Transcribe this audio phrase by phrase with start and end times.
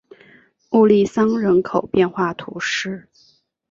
[0.71, 3.07] 穆利桑人口变化图示